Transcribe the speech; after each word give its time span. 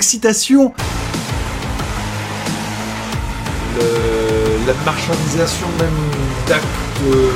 l'excitation, 0.00 0.72
la 4.66 4.72
marchandisation 4.86 5.66
même 5.78 5.90
d'actes 6.48 6.64
euh, 7.04 7.30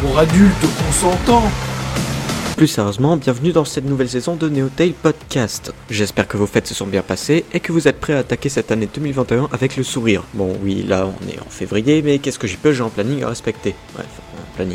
pour 0.00 0.16
adultes 0.16 0.66
consentants. 0.86 1.50
Plus 2.56 2.68
sérieusement, 2.68 3.16
bienvenue 3.16 3.50
dans 3.50 3.64
cette 3.64 3.84
nouvelle 3.84 4.08
saison 4.08 4.36
de 4.36 4.48
Neotail 4.48 4.92
Podcast. 4.92 5.72
J'espère 5.90 6.28
que 6.28 6.36
vos 6.36 6.46
fêtes 6.46 6.68
se 6.68 6.74
sont 6.74 6.86
bien 6.86 7.02
passées 7.02 7.44
et 7.52 7.58
que 7.58 7.72
vous 7.72 7.88
êtes 7.88 7.98
prêts 7.98 8.14
à 8.14 8.18
attaquer 8.18 8.48
cette 8.48 8.70
année 8.70 8.88
2021 8.94 9.48
avec 9.50 9.76
le 9.76 9.82
sourire. 9.82 10.22
Bon 10.34 10.56
oui, 10.62 10.84
là 10.86 11.08
on 11.08 11.28
est 11.28 11.40
en 11.40 11.50
février, 11.50 12.00
mais 12.02 12.20
qu'est-ce 12.20 12.38
que 12.38 12.46
j'y 12.46 12.58
peux, 12.58 12.72
j'ai 12.72 12.84
un 12.84 12.90
planning 12.90 13.24
à 13.24 13.28
respecter. 13.28 13.74
Bref, 13.94 14.06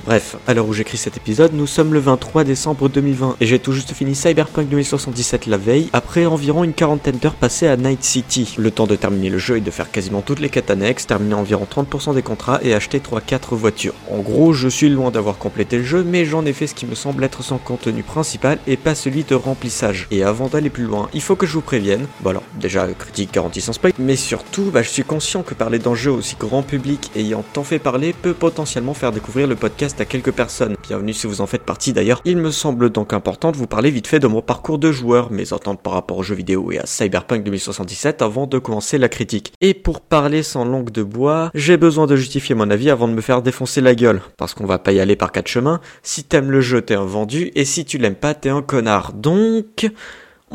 Bref, 0.05 0.37
à 0.47 0.53
l'heure 0.53 0.67
où 0.67 0.73
j'écris 0.73 0.97
cet 0.97 1.17
épisode, 1.17 1.53
nous 1.53 1.67
sommes 1.67 1.93
le 1.93 1.99
23 1.99 2.43
décembre 2.43 2.89
2020 2.89 3.37
et 3.39 3.45
j'ai 3.45 3.59
tout 3.59 3.71
juste 3.71 3.93
fini 3.93 4.15
Cyberpunk 4.15 4.67
2077 4.67 5.45
la 5.45 5.57
veille, 5.57 5.89
après 5.93 6.25
environ 6.25 6.63
une 6.63 6.73
quarantaine 6.73 7.17
d'heures 7.17 7.35
passées 7.35 7.67
à 7.67 7.77
Night 7.77 8.03
City. 8.03 8.55
Le 8.57 8.71
temps 8.71 8.87
de 8.87 8.95
terminer 8.95 9.29
le 9.29 9.37
jeu 9.37 9.57
et 9.57 9.61
de 9.61 9.71
faire 9.71 9.91
quasiment 9.91 10.21
toutes 10.21 10.39
les 10.39 10.49
quêtes 10.49 10.71
annexes, 10.71 11.05
terminer 11.05 11.35
environ 11.35 11.67
30% 11.69 12.15
des 12.15 12.23
contrats 12.23 12.59
et 12.63 12.73
acheter 12.73 12.99
3-4 12.99 13.55
voitures. 13.55 13.93
En 14.09 14.19
gros, 14.19 14.53
je 14.53 14.67
suis 14.67 14.89
loin 14.89 15.11
d'avoir 15.11 15.37
complété 15.37 15.77
le 15.77 15.83
jeu, 15.83 16.03
mais 16.03 16.25
j'en 16.25 16.45
ai 16.45 16.53
fait 16.53 16.67
ce 16.67 16.75
qui 16.75 16.87
me 16.87 16.95
semble 16.95 17.23
être 17.23 17.43
son 17.43 17.57
contenu 17.57 18.01
principal 18.01 18.57
et 18.65 18.77
pas 18.77 18.95
celui 18.95 19.23
de 19.23 19.35
remplissage. 19.35 20.07
Et 20.09 20.23
avant 20.23 20.47
d'aller 20.47 20.69
plus 20.69 20.85
loin, 20.85 21.09
il 21.13 21.21
faut 21.21 21.35
que 21.35 21.45
je 21.45 21.53
vous 21.53 21.61
prévienne, 21.61 22.07
bon 22.21 22.31
alors, 22.31 22.43
déjà 22.59 22.87
critique 22.87 23.33
garantie 23.33 23.61
sans 23.61 23.73
spoil, 23.73 23.93
mais 23.99 24.15
surtout, 24.15 24.71
bah, 24.71 24.81
je 24.81 24.89
suis 24.89 25.03
conscient 25.03 25.43
que 25.43 25.53
parler 25.53 25.79
d'un 25.79 25.95
jeu 25.95 26.11
aussi 26.11 26.35
grand 26.39 26.63
public 26.63 27.11
ayant 27.15 27.43
tant 27.53 27.63
fait 27.63 27.79
parler 27.79 28.13
peut 28.13 28.33
potentiellement 28.33 28.93
faire 28.93 29.11
découvrir 29.11 29.47
le 29.47 29.55
podcast 29.55 29.74
à 29.83 30.05
quelques 30.05 30.31
personnes. 30.31 30.77
Bienvenue 30.87 31.11
si 31.11 31.27
vous 31.27 31.41
en 31.41 31.47
faites 31.47 31.63
partie 31.63 31.91
d'ailleurs. 31.91 32.21
Il 32.23 32.37
me 32.37 32.49
semble 32.49 32.89
donc 32.89 33.11
important 33.11 33.51
de 33.51 33.57
vous 33.57 33.67
parler 33.67 33.91
vite 33.91 34.07
fait 34.07 34.21
de 34.21 34.27
mon 34.27 34.41
parcours 34.41 34.79
de 34.79 34.89
joueur, 34.89 35.31
mes 35.31 35.51
attentes 35.51 35.81
par 35.81 35.91
rapport 35.91 36.17
aux 36.17 36.23
jeux 36.23 36.35
vidéo 36.35 36.71
et 36.71 36.79
à 36.79 36.85
Cyberpunk 36.85 37.43
2077 37.43 38.21
avant 38.21 38.47
de 38.47 38.57
commencer 38.57 38.97
la 38.97 39.09
critique. 39.09 39.51
Et 39.59 39.73
pour 39.73 39.99
parler 39.99 40.43
sans 40.43 40.63
langue 40.63 40.91
de 40.91 41.03
bois, 41.03 41.51
j'ai 41.53 41.75
besoin 41.75 42.07
de 42.07 42.15
justifier 42.15 42.55
mon 42.55 42.69
avis 42.69 42.89
avant 42.89 43.09
de 43.09 43.13
me 43.13 43.19
faire 43.19 43.41
défoncer 43.41 43.81
la 43.81 43.95
gueule, 43.95 44.21
parce 44.37 44.53
qu'on 44.53 44.65
va 44.65 44.79
pas 44.79 44.93
y 44.93 45.01
aller 45.01 45.17
par 45.17 45.33
quatre 45.33 45.49
chemins. 45.49 45.81
Si 46.03 46.23
t'aimes 46.23 46.51
le 46.51 46.61
jeu, 46.61 46.81
t'es 46.81 46.95
un 46.95 47.03
vendu, 47.03 47.51
et 47.53 47.65
si 47.65 47.83
tu 47.83 47.97
l'aimes 47.97 48.15
pas, 48.15 48.33
t'es 48.33 48.49
un 48.49 48.61
connard. 48.61 49.11
Donc, 49.11 49.91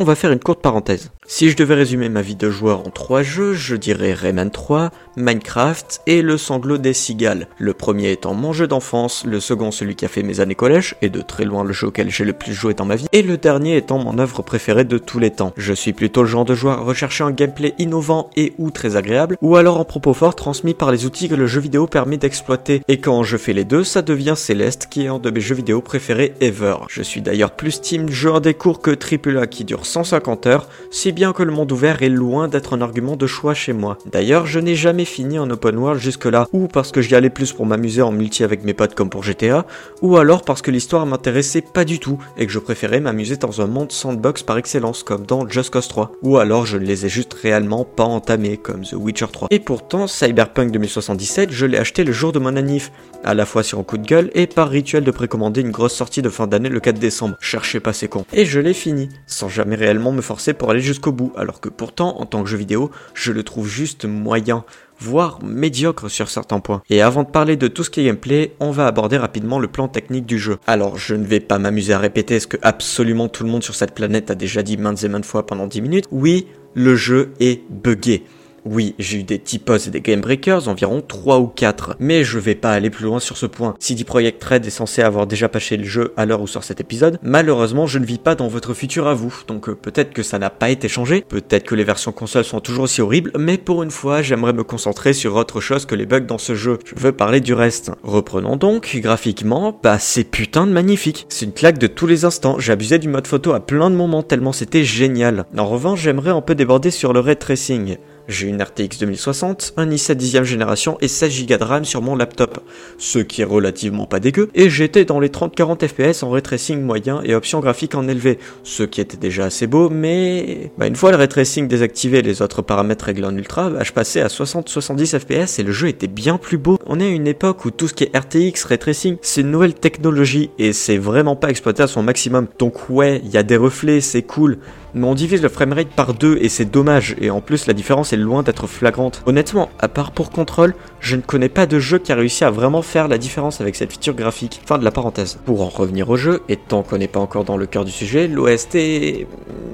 on 0.00 0.04
va 0.04 0.14
faire 0.14 0.32
une 0.32 0.40
courte 0.40 0.62
parenthèse. 0.62 1.10
Si 1.26 1.50
je 1.50 1.56
devais 1.56 1.74
résumer 1.74 2.08
ma 2.08 2.22
vie 2.22 2.34
de 2.34 2.50
joueur 2.50 2.80
en 2.80 2.90
trois 2.90 3.22
jeux, 3.22 3.52
je 3.52 3.76
dirais 3.76 4.14
Rayman 4.14 4.50
3, 4.50 4.90
Minecraft 5.16 6.00
et 6.06 6.22
Le 6.22 6.38
Sanglot 6.38 6.78
des 6.78 6.94
Cigales. 6.94 7.46
Le 7.58 7.74
premier 7.74 8.10
étant 8.10 8.32
mon 8.32 8.54
jeu 8.54 8.66
d'enfance, 8.66 9.24
le 9.26 9.38
second 9.38 9.70
celui 9.70 9.94
qui 9.94 10.06
a 10.06 10.08
fait 10.08 10.22
mes 10.22 10.40
années 10.40 10.54
collège, 10.54 10.96
et 11.02 11.10
de 11.10 11.20
très 11.20 11.44
loin 11.44 11.62
le 11.62 11.72
jeu 11.74 11.88
auquel 11.88 12.10
j'ai 12.10 12.24
le 12.24 12.32
plus 12.32 12.54
joué 12.54 12.72
dans 12.72 12.86
ma 12.86 12.96
vie, 12.96 13.06
et 13.12 13.22
le 13.22 13.36
dernier 13.36 13.76
étant 13.76 13.98
mon 13.98 14.18
œuvre 14.18 14.42
préférée 14.42 14.84
de 14.84 14.96
tous 14.96 15.18
les 15.18 15.30
temps. 15.30 15.52
Je 15.58 15.74
suis 15.74 15.92
plutôt 15.92 16.22
le 16.22 16.28
genre 16.28 16.46
de 16.46 16.54
joueur 16.54 16.82
recherchant 16.84 17.26
un 17.26 17.32
gameplay 17.32 17.74
innovant 17.78 18.30
et 18.36 18.54
ou 18.56 18.70
très 18.70 18.96
agréable, 18.96 19.36
ou 19.42 19.56
alors 19.56 19.78
en 19.78 19.84
propos 19.84 20.14
fort 20.14 20.34
transmis 20.34 20.74
par 20.74 20.90
les 20.90 21.04
outils 21.04 21.28
que 21.28 21.34
le 21.34 21.46
jeu 21.46 21.60
vidéo 21.60 21.86
permet 21.86 22.16
d'exploiter. 22.16 22.80
Et 22.88 22.98
quand 23.00 23.22
je 23.22 23.36
fais 23.36 23.52
les 23.52 23.64
deux, 23.64 23.84
ça 23.84 24.00
devient 24.00 24.34
Céleste 24.34 24.88
qui 24.90 25.04
est 25.04 25.08
un 25.08 25.18
de 25.18 25.30
mes 25.30 25.40
jeux 25.40 25.54
vidéo 25.54 25.82
préférés 25.82 26.32
ever. 26.40 26.76
Je 26.88 27.02
suis 27.02 27.20
d'ailleurs 27.20 27.50
plus 27.50 27.82
team 27.82 28.08
jeu 28.08 28.40
des 28.40 28.54
cours 28.54 28.80
que 28.80 28.90
AAA 28.90 29.46
qui 29.46 29.64
dure 29.64 29.86
150 29.90 30.46
heures, 30.46 30.68
si 30.90 31.12
bien 31.12 31.32
que 31.32 31.42
le 31.42 31.52
monde 31.52 31.70
ouvert 31.72 32.02
est 32.02 32.08
loin 32.08 32.48
d'être 32.48 32.76
un 32.76 32.80
argument 32.80 33.16
de 33.16 33.26
choix 33.26 33.54
chez 33.54 33.72
moi. 33.72 33.98
D'ailleurs, 34.06 34.46
je 34.46 34.60
n'ai 34.60 34.74
jamais 34.74 35.04
fini 35.04 35.38
en 35.38 35.50
open 35.50 35.76
world 35.76 36.00
jusque-là, 36.00 36.46
ou 36.52 36.68
parce 36.68 36.92
que 36.92 37.02
j'y 37.02 37.14
allais 37.14 37.30
plus 37.30 37.52
pour 37.52 37.66
m'amuser 37.66 38.02
en 38.02 38.12
multi 38.12 38.44
avec 38.44 38.64
mes 38.64 38.74
potes 38.74 38.94
comme 38.94 39.10
pour 39.10 39.22
GTA, 39.22 39.66
ou 40.02 40.16
alors 40.16 40.42
parce 40.42 40.62
que 40.62 40.70
l'histoire 40.70 41.06
m'intéressait 41.06 41.62
pas 41.62 41.84
du 41.84 41.98
tout 41.98 42.18
et 42.38 42.46
que 42.46 42.52
je 42.52 42.58
préférais 42.58 43.00
m'amuser 43.00 43.36
dans 43.36 43.60
un 43.60 43.66
monde 43.66 43.92
sandbox 43.92 44.42
par 44.42 44.58
excellence 44.58 45.02
comme 45.02 45.26
dans 45.26 45.48
Just 45.48 45.70
Cause 45.70 45.88
3, 45.88 46.12
ou 46.22 46.38
alors 46.38 46.66
je 46.66 46.78
ne 46.78 46.84
les 46.84 47.06
ai 47.06 47.08
juste 47.08 47.34
réellement 47.34 47.84
pas 47.84 48.04
entamés 48.04 48.56
comme 48.56 48.82
The 48.82 48.94
Witcher 48.94 49.26
3. 49.32 49.48
Et 49.50 49.58
pourtant, 49.58 50.06
Cyberpunk 50.06 50.70
2077, 50.70 51.50
je 51.50 51.66
l'ai 51.66 51.78
acheté 51.78 52.04
le 52.04 52.12
jour 52.12 52.32
de 52.32 52.38
mon 52.38 52.56
anniv, 52.56 52.90
à 53.24 53.34
la 53.34 53.46
fois 53.46 53.62
sur 53.62 53.78
un 53.78 53.82
coup 53.82 53.98
de 53.98 54.06
gueule 54.06 54.30
et 54.34 54.46
par 54.46 54.68
rituel 54.68 55.04
de 55.04 55.10
précommander 55.10 55.60
une 55.60 55.70
grosse 55.70 55.94
sortie 55.94 56.22
de 56.22 56.28
fin 56.28 56.46
d'année 56.46 56.68
le 56.68 56.80
4 56.80 56.98
décembre. 56.98 57.36
Cherchez 57.40 57.80
pas 57.80 57.92
ces 57.92 58.08
cons. 58.08 58.24
Et 58.32 58.44
je 58.44 58.60
l'ai 58.60 58.74
fini, 58.74 59.08
sans 59.26 59.48
jamais 59.48 59.69
réellement 59.76 60.12
me 60.12 60.20
forcer 60.20 60.54
pour 60.54 60.70
aller 60.70 60.80
jusqu'au 60.80 61.12
bout, 61.12 61.32
alors 61.36 61.60
que 61.60 61.68
pourtant, 61.68 62.20
en 62.20 62.26
tant 62.26 62.42
que 62.42 62.48
jeu 62.48 62.56
vidéo, 62.56 62.90
je 63.14 63.32
le 63.32 63.42
trouve 63.42 63.68
juste 63.68 64.04
moyen 64.04 64.64
voire 65.00 65.42
médiocre 65.42 66.10
sur 66.10 66.28
certains 66.28 66.60
points. 66.60 66.82
Et 66.90 67.00
avant 67.00 67.22
de 67.22 67.30
parler 67.30 67.56
de 67.56 67.68
tout 67.68 67.82
ce 67.82 67.90
qui 67.90 68.00
est 68.00 68.04
gameplay, 68.04 68.54
on 68.60 68.70
va 68.70 68.86
aborder 68.86 69.16
rapidement 69.16 69.58
le 69.58 69.68
plan 69.68 69.88
technique 69.88 70.26
du 70.26 70.38
jeu. 70.38 70.58
Alors, 70.66 70.98
je 70.98 71.14
ne 71.14 71.24
vais 71.24 71.40
pas 71.40 71.58
m'amuser 71.58 71.94
à 71.94 71.98
répéter 71.98 72.38
ce 72.38 72.46
que 72.46 72.58
absolument 72.62 73.28
tout 73.28 73.44
le 73.44 73.50
monde 73.50 73.62
sur 73.62 73.74
cette 73.74 73.94
planète 73.94 74.30
a 74.30 74.34
déjà 74.34 74.62
dit 74.62 74.76
maintes 74.76 75.02
et 75.02 75.08
maintes 75.08 75.24
fois 75.24 75.46
pendant 75.46 75.66
10 75.66 75.80
minutes. 75.80 76.06
Oui, 76.10 76.46
le 76.74 76.96
jeu 76.96 77.32
est 77.40 77.62
buggé. 77.70 78.24
Oui, 78.64 78.94
j'ai 78.98 79.18
eu 79.18 79.22
des 79.22 79.38
typos 79.38 79.86
et 79.86 79.90
des 79.90 80.00
game 80.00 80.20
breakers, 80.20 80.68
environ 80.68 81.02
3 81.06 81.38
ou 81.38 81.46
4, 81.46 81.96
mais 82.00 82.24
je 82.24 82.38
vais 82.38 82.54
pas 82.54 82.72
aller 82.72 82.90
plus 82.90 83.04
loin 83.04 83.20
sur 83.20 83.36
ce 83.36 83.46
point. 83.46 83.74
CD 83.78 84.04
Projekt 84.04 84.42
Red 84.42 84.66
est 84.66 84.70
censé 84.70 85.02
avoir 85.02 85.26
déjà 85.26 85.48
patché 85.48 85.76
le 85.76 85.84
jeu 85.84 86.12
à 86.16 86.26
l'heure 86.26 86.40
où 86.40 86.46
sort 86.46 86.64
cet 86.64 86.80
épisode, 86.80 87.18
malheureusement 87.22 87.86
je 87.86 87.98
ne 87.98 88.04
vis 88.04 88.18
pas 88.18 88.34
dans 88.34 88.48
votre 88.48 88.74
futur 88.74 89.06
à 89.06 89.14
vous, 89.14 89.34
donc 89.46 89.68
euh, 89.68 89.74
peut-être 89.74 90.12
que 90.12 90.22
ça 90.22 90.38
n'a 90.38 90.50
pas 90.50 90.70
été 90.70 90.88
changé, 90.88 91.24
peut-être 91.28 91.64
que 91.64 91.74
les 91.74 91.84
versions 91.84 92.12
consoles 92.12 92.44
sont 92.44 92.60
toujours 92.60 92.84
aussi 92.84 93.02
horribles, 93.02 93.32
mais 93.38 93.58
pour 93.58 93.82
une 93.82 93.90
fois 93.90 94.22
j'aimerais 94.22 94.52
me 94.52 94.64
concentrer 94.64 95.12
sur 95.12 95.36
autre 95.36 95.60
chose 95.60 95.86
que 95.86 95.94
les 95.94 96.06
bugs 96.06 96.20
dans 96.20 96.38
ce 96.38 96.54
jeu. 96.54 96.78
Je 96.84 97.00
veux 97.00 97.12
parler 97.12 97.40
du 97.40 97.54
reste. 97.54 97.92
Reprenons 98.02 98.56
donc, 98.56 98.96
graphiquement, 98.96 99.78
bah 99.82 99.98
c'est 99.98 100.24
putain 100.24 100.66
de 100.66 100.72
magnifique. 100.72 101.26
C'est 101.28 101.44
une 101.44 101.52
claque 101.52 101.78
de 101.78 101.86
tous 101.86 102.06
les 102.06 102.24
instants, 102.24 102.58
abusé 102.70 102.98
du 102.98 103.08
mode 103.08 103.26
photo 103.26 103.52
à 103.52 103.60
plein 103.60 103.90
de 103.90 103.96
moments 103.96 104.22
tellement 104.22 104.52
c'était 104.52 104.84
génial. 104.84 105.44
En 105.58 105.66
revanche 105.66 106.00
j'aimerais 106.00 106.30
un 106.30 106.40
peu 106.40 106.54
déborder 106.54 106.90
sur 106.90 107.12
le 107.12 107.20
ray 107.20 107.36
tracing. 107.36 107.96
J'ai 108.28 108.48
une 108.48 108.62
RTX 108.62 108.98
2060, 109.00 109.74
un 109.76 109.86
i7 109.86 110.14
10 110.14 110.44
génération 110.44 110.96
et 111.00 111.08
16 111.08 111.46
Go 111.46 111.56
de 111.56 111.64
RAM 111.64 111.84
sur 111.84 112.02
mon 112.02 112.14
laptop, 112.14 112.60
ce 112.98 113.18
qui 113.18 113.42
est 113.42 113.44
relativement 113.44 114.06
pas 114.06 114.20
dégueu, 114.20 114.50
et 114.54 114.70
j'étais 114.70 115.04
dans 115.04 115.20
les 115.20 115.28
30-40 115.28 115.88
FPS 115.88 116.22
en 116.22 116.30
ray 116.30 116.42
tracing 116.42 116.80
moyen 116.80 117.22
et 117.24 117.34
option 117.34 117.60
graphique 117.60 117.94
en 117.94 118.06
élevé, 118.08 118.38
ce 118.62 118.82
qui 118.82 119.00
était 119.00 119.16
déjà 119.16 119.46
assez 119.46 119.66
beau, 119.66 119.90
mais 119.90 120.70
bah, 120.78 120.86
une 120.86 120.96
fois 120.96 121.10
le 121.10 121.16
ray 121.16 121.28
tracing 121.28 121.66
désactivé 121.66 122.18
et 122.18 122.22
les 122.22 122.42
autres 122.42 122.62
paramètres 122.62 123.06
réglés 123.06 123.26
en 123.26 123.36
ultra, 123.36 123.70
bah, 123.70 123.82
je 123.82 123.92
passais 123.92 124.20
à 124.20 124.28
60-70 124.28 125.18
FPS 125.18 125.58
et 125.58 125.62
le 125.62 125.72
jeu 125.72 125.88
était 125.88 126.06
bien 126.06 126.38
plus 126.38 126.58
beau. 126.58 126.78
On 126.86 127.00
est 127.00 127.06
à 127.06 127.10
une 127.10 127.26
époque 127.26 127.64
où 127.64 127.70
tout 127.70 127.88
ce 127.88 127.94
qui 127.94 128.04
est 128.04 128.16
RTX, 128.16 128.64
ray 128.64 128.78
tracing, 128.78 129.16
c'est 129.22 129.40
une 129.40 129.50
nouvelle 129.50 129.74
technologie 129.74 130.50
et 130.58 130.72
c'est 130.72 130.98
vraiment 130.98 131.36
pas 131.36 131.50
exploité 131.50 131.82
à 131.82 131.86
son 131.86 132.02
maximum. 132.02 132.46
Donc 132.58 132.90
ouais, 132.90 133.20
il 133.24 133.30
y 133.30 133.36
a 133.36 133.42
des 133.42 133.56
reflets, 133.56 134.00
c'est 134.00 134.22
cool, 134.22 134.58
mais 134.94 135.06
on 135.06 135.14
divise 135.14 135.42
le 135.42 135.48
framerate 135.48 135.88
par 135.88 136.14
deux 136.14 136.38
et 136.40 136.48
c'est 136.48 136.64
dommage, 136.64 137.16
et 137.20 137.30
en 137.30 137.40
plus 137.40 137.66
la 137.66 137.72
différence 137.72 138.12
est 138.12 138.16
loin 138.16 138.42
d'être 138.42 138.66
flagrante. 138.66 139.22
Honnêtement, 139.26 139.70
à 139.78 139.88
part 139.88 140.12
pour 140.12 140.30
contrôle, 140.30 140.74
je 141.00 141.16
ne 141.16 141.22
connais 141.22 141.48
pas 141.48 141.66
de 141.66 141.78
jeu 141.78 141.98
qui 141.98 142.12
a 142.12 142.14
réussi 142.14 142.44
à 142.44 142.50
vraiment 142.50 142.82
faire 142.82 143.08
la 143.08 143.18
différence 143.18 143.60
avec 143.60 143.76
cette 143.76 143.92
feature 143.92 144.14
graphique. 144.14 144.60
Fin 144.66 144.78
de 144.78 144.84
la 144.84 144.90
parenthèse. 144.90 145.38
Pour 145.44 145.62
en 145.62 145.68
revenir 145.68 146.10
au 146.10 146.16
jeu, 146.16 146.42
et 146.48 146.56
tant 146.56 146.82
qu'on 146.82 146.98
n'est 146.98 147.08
pas 147.08 147.20
encore 147.20 147.44
dans 147.44 147.56
le 147.56 147.66
cœur 147.66 147.84
du 147.84 147.92
sujet, 147.92 148.28
l'OST. 148.28 148.76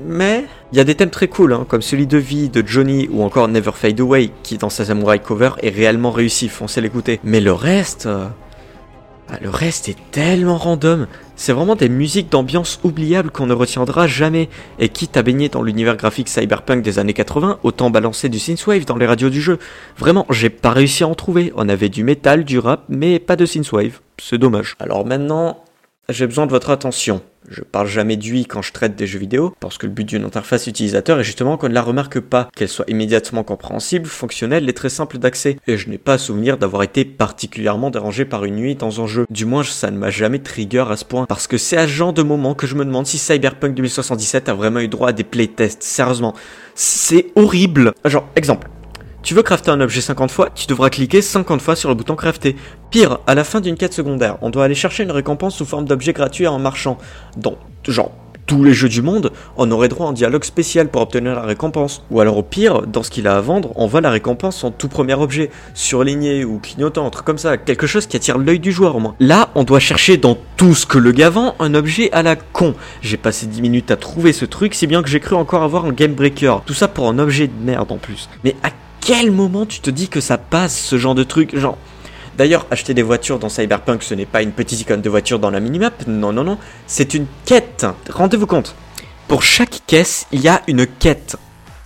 Mais... 0.06 0.44
Il 0.72 0.78
y 0.78 0.80
a 0.80 0.84
des 0.84 0.96
thèmes 0.96 1.10
très 1.10 1.28
cool, 1.28 1.52
hein, 1.52 1.64
comme 1.68 1.80
celui 1.80 2.08
de 2.08 2.18
vie 2.18 2.48
de 2.48 2.66
Johnny 2.66 3.08
ou 3.12 3.22
encore 3.22 3.46
Never 3.46 3.70
Fade 3.72 4.00
Away, 4.00 4.30
qui 4.42 4.58
dans 4.58 4.68
sa 4.68 4.84
Samurai 4.84 5.20
Cover 5.20 5.50
est 5.62 5.70
réellement 5.70 6.10
réussi, 6.10 6.48
foncez 6.48 6.80
l'écouter. 6.80 7.20
Mais 7.22 7.40
le 7.40 7.52
reste... 7.52 8.08
Ah, 9.28 9.38
le 9.40 9.50
reste 9.50 9.88
est 9.88 9.96
tellement 10.12 10.56
random. 10.56 11.06
C'est 11.38 11.52
vraiment 11.52 11.76
des 11.76 11.90
musiques 11.90 12.32
d'ambiance 12.32 12.80
oubliables 12.82 13.30
qu'on 13.30 13.46
ne 13.46 13.52
retiendra 13.52 14.06
jamais. 14.06 14.48
Et 14.78 14.88
quitte 14.88 15.18
à 15.18 15.22
baigner 15.22 15.50
dans 15.50 15.62
l'univers 15.62 15.96
graphique 15.96 16.28
cyberpunk 16.28 16.82
des 16.82 16.98
années 16.98 17.12
80, 17.12 17.58
autant 17.62 17.90
balancer 17.90 18.30
du 18.30 18.38
synthwave 18.38 18.86
dans 18.86 18.96
les 18.96 19.06
radios 19.06 19.28
du 19.28 19.42
jeu. 19.42 19.58
Vraiment, 19.98 20.26
j'ai 20.30 20.48
pas 20.48 20.70
réussi 20.70 21.04
à 21.04 21.08
en 21.08 21.14
trouver. 21.14 21.52
On 21.54 21.68
avait 21.68 21.90
du 21.90 22.04
métal, 22.04 22.44
du 22.44 22.58
rap, 22.58 22.84
mais 22.88 23.18
pas 23.18 23.36
de 23.36 23.44
synthwave. 23.44 24.00
C'est 24.18 24.38
dommage. 24.38 24.76
Alors 24.80 25.04
maintenant, 25.04 25.62
j'ai 26.08 26.26
besoin 26.26 26.46
de 26.46 26.50
votre 26.50 26.70
attention. 26.70 27.20
Je 27.48 27.62
parle 27.62 27.86
jamais 27.86 28.16
d'UI 28.16 28.46
quand 28.46 28.62
je 28.62 28.72
traite 28.72 28.96
des 28.96 29.06
jeux 29.06 29.18
vidéo, 29.18 29.54
parce 29.60 29.78
que 29.78 29.86
le 29.86 29.92
but 29.92 30.04
d'une 30.04 30.24
interface 30.24 30.66
utilisateur 30.66 31.20
est 31.20 31.24
justement 31.24 31.56
qu'on 31.56 31.68
ne 31.68 31.74
la 31.74 31.82
remarque 31.82 32.20
pas, 32.20 32.48
qu'elle 32.54 32.68
soit 32.68 32.88
immédiatement 32.88 33.44
compréhensible, 33.44 34.06
fonctionnelle 34.06 34.68
et 34.68 34.72
très 34.72 34.88
simple 34.88 35.18
d'accès. 35.18 35.56
Et 35.66 35.76
je 35.76 35.88
n'ai 35.88 35.98
pas 35.98 36.18
souvenir 36.18 36.58
d'avoir 36.58 36.82
été 36.82 37.04
particulièrement 37.04 37.90
dérangé 37.90 38.24
par 38.24 38.44
une 38.44 38.56
nuit 38.56 38.74
dans 38.74 39.00
un 39.00 39.06
jeu. 39.06 39.26
Du 39.30 39.44
moins, 39.44 39.62
ça 39.62 39.90
ne 39.90 39.98
m'a 39.98 40.10
jamais 40.10 40.38
trigger 40.38 40.84
à 40.90 40.96
ce 40.96 41.04
point. 41.04 41.26
Parce 41.26 41.46
que 41.46 41.58
c'est 41.58 41.76
à 41.76 41.86
ce 41.86 41.92
genre 41.92 42.12
de 42.12 42.22
moment 42.22 42.54
que 42.54 42.66
je 42.66 42.74
me 42.74 42.84
demande 42.84 43.06
si 43.06 43.18
Cyberpunk 43.18 43.74
2077 43.74 44.48
a 44.48 44.54
vraiment 44.54 44.80
eu 44.80 44.88
droit 44.88 45.10
à 45.10 45.12
des 45.12 45.24
playtests. 45.24 45.82
Sérieusement. 45.82 46.34
C'est 46.74 47.26
horrible. 47.36 47.92
Genre, 48.04 48.28
exemple. 48.36 48.68
Tu 49.26 49.34
veux 49.34 49.42
crafter 49.42 49.72
un 49.72 49.80
objet 49.80 50.00
50 50.00 50.30
fois, 50.30 50.50
tu 50.54 50.68
devras 50.68 50.88
cliquer 50.88 51.20
50 51.20 51.60
fois 51.60 51.74
sur 51.74 51.88
le 51.88 51.96
bouton 51.96 52.14
crafter. 52.14 52.54
Pire, 52.92 53.18
à 53.26 53.34
la 53.34 53.42
fin 53.42 53.60
d'une 53.60 53.74
quête 53.74 53.92
secondaire, 53.92 54.38
on 54.40 54.50
doit 54.50 54.62
aller 54.62 54.76
chercher 54.76 55.02
une 55.02 55.10
récompense 55.10 55.56
sous 55.56 55.64
forme 55.64 55.84
d'objet 55.84 56.12
gratuit 56.12 56.46
en 56.46 56.60
marchant. 56.60 56.96
Donc, 57.36 57.56
genre 57.88 58.12
tous 58.46 58.62
les 58.62 58.72
jeux 58.72 58.88
du 58.88 59.02
monde, 59.02 59.32
on 59.56 59.68
aurait 59.72 59.88
droit 59.88 60.06
à 60.06 60.10
un 60.10 60.12
dialogue 60.12 60.44
spécial 60.44 60.88
pour 60.88 61.02
obtenir 61.02 61.34
la 61.34 61.42
récompense. 61.42 62.04
Ou 62.12 62.20
alors 62.20 62.36
au 62.36 62.44
pire, 62.44 62.82
dans 62.82 63.02
ce 63.02 63.10
qu'il 63.10 63.26
a 63.26 63.36
à 63.36 63.40
vendre, 63.40 63.72
on 63.74 63.88
voit 63.88 64.00
la 64.00 64.10
récompense 64.10 64.62
en 64.62 64.70
tout 64.70 64.86
premier 64.86 65.14
objet, 65.14 65.50
surligné 65.74 66.44
ou 66.44 66.60
clignotant, 66.60 67.04
un 67.04 67.10
truc 67.10 67.26
comme 67.26 67.36
ça, 67.36 67.56
quelque 67.56 67.88
chose 67.88 68.06
qui 68.06 68.16
attire 68.16 68.38
l'œil 68.38 68.60
du 68.60 68.70
joueur 68.70 68.94
au 68.94 69.00
moins. 69.00 69.16
Là, 69.18 69.48
on 69.56 69.64
doit 69.64 69.80
chercher 69.80 70.18
dans 70.18 70.38
tout 70.56 70.76
ce 70.76 70.86
que 70.86 70.98
le 70.98 71.10
gars 71.10 71.30
vend 71.30 71.56
un 71.58 71.74
objet 71.74 72.12
à 72.12 72.22
la 72.22 72.36
con. 72.36 72.76
J'ai 73.02 73.16
passé 73.16 73.46
10 73.46 73.60
minutes 73.60 73.90
à 73.90 73.96
trouver 73.96 74.32
ce 74.32 74.44
truc, 74.44 74.72
si 74.76 74.86
bien 74.86 75.02
que 75.02 75.08
j'ai 75.08 75.18
cru 75.18 75.34
encore 75.34 75.64
avoir 75.64 75.84
un 75.84 75.92
game 75.92 76.14
breaker. 76.14 76.58
Tout 76.64 76.74
ça 76.74 76.86
pour 76.86 77.08
un 77.08 77.18
objet 77.18 77.48
de 77.48 77.64
merde 77.64 77.90
en 77.90 77.96
plus. 77.96 78.28
Mais 78.44 78.54
à 78.62 78.70
quel 79.06 79.30
moment 79.30 79.66
tu 79.66 79.78
te 79.78 79.88
dis 79.88 80.08
que 80.08 80.20
ça 80.20 80.36
passe 80.36 80.76
ce 80.76 80.98
genre 80.98 81.14
de 81.14 81.22
truc 81.22 81.56
Genre. 81.56 81.78
D'ailleurs, 82.36 82.66
acheter 82.72 82.92
des 82.92 83.02
voitures 83.02 83.38
dans 83.38 83.48
Cyberpunk, 83.48 84.02
ce 84.02 84.14
n'est 84.14 84.26
pas 84.26 84.42
une 84.42 84.50
petite 84.50 84.80
icône 84.80 85.00
de 85.00 85.08
voiture 85.08 85.38
dans 85.38 85.50
la 85.50 85.60
minimap, 85.60 86.08
non, 86.08 86.32
non, 86.32 86.42
non, 86.42 86.58
c'est 86.88 87.14
une 87.14 87.26
quête. 87.44 87.86
Rendez-vous 88.10 88.48
compte. 88.48 88.74
Pour 89.28 89.44
chaque 89.44 89.82
caisse, 89.86 90.26
il 90.32 90.40
y 90.40 90.48
a 90.48 90.60
une 90.66 90.88
quête. 90.88 91.36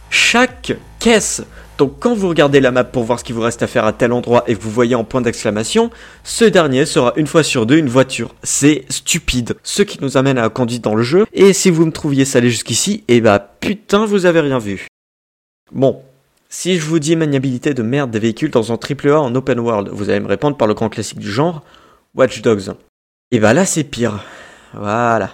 Chaque 0.09 0.73
caisse. 0.99 1.43
Donc 1.77 1.99
quand 1.99 2.15
vous 2.15 2.31
regardez 2.31 2.59
la 2.59 2.71
map 2.71 2.85
pour 2.85 3.05
voir 3.05 3.19
ce 3.19 3.25
qu'il 3.25 3.35
vous 3.35 3.43
reste 3.43 3.63
à 3.63 3.67
faire 3.67 3.85
à 3.85 3.93
tel 3.93 4.13
endroit 4.13 4.45
et 4.47 4.55
que 4.57 4.63
vous 4.63 4.71
voyez 4.71 4.95
en 4.95 5.05
point 5.05 5.21
d'exclamation, 5.21 5.91
ce 6.25 6.47
dernier 6.47 6.87
sera 6.87 7.13
une 7.17 7.27
fois 7.27 7.43
sur 7.43 7.67
deux 7.67 7.77
une 7.77 7.91
voiture. 7.91 8.35
C'est 8.43 8.87
stupide. 8.89 9.57
Ce 9.63 9.83
qui 9.83 9.99
nous 10.01 10.17
amène 10.17 10.39
à 10.39 10.43
la 10.43 10.49
conduite 10.49 10.85
dans 10.85 10.95
le 10.95 11.03
jeu. 11.03 11.27
Et 11.35 11.53
si 11.53 11.71
vous 11.71 11.85
me 11.85 11.93
trouviez 11.93 12.25
salé 12.25 12.49
jusqu'ici, 12.49 13.05
eh 13.09 13.21
bah 13.21 13.39
putain 13.61 14.07
vous 14.07 14.25
avez 14.25 14.41
rien 14.41 14.59
vu. 14.59 14.87
Bon, 15.71 16.03
si 16.51 16.79
je 16.79 16.85
vous 16.85 16.99
dis 16.99 17.17
maniabilité 17.17 17.73
de 17.73 17.83
merde 17.83 18.11
des 18.11 18.19
véhicules 18.19 18.51
dans 18.51 18.73
un 18.73 18.77
triple 18.77 19.09
A 19.11 19.21
en 19.21 19.35
open 19.35 19.61
world, 19.61 19.89
vous 19.93 20.11
allez 20.11 20.21
me 20.21 20.29
répondre 20.29 20.57
par 20.57 20.69
le 20.69 20.75
grand 20.75 20.89
classique 20.89 21.21
du 21.21 21.31
genre, 21.31 21.63
Watch 22.15 22.43
Dogs. 22.43 22.75
Et 23.31 23.39
bah 23.39 23.55
là 23.55 23.65
c'est 23.65 23.85
pire. 23.85 24.25
Voilà, 24.75 25.31